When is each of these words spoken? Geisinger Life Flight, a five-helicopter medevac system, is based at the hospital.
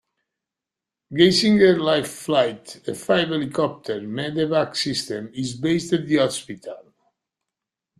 Geisinger 1.13 1.77
Life 1.77 2.09
Flight, 2.09 2.81
a 2.87 2.95
five-helicopter 2.95 4.01
medevac 4.01 4.75
system, 4.75 5.29
is 5.31 5.53
based 5.55 5.93
at 5.93 6.07
the 6.07 6.17
hospital. 6.17 6.91